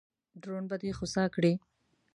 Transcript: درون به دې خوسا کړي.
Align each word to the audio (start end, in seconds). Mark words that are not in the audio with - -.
درون 0.41 0.63
به 0.69 0.75
دې 0.81 0.91
خوسا 0.97 1.23
کړي. 1.35 1.53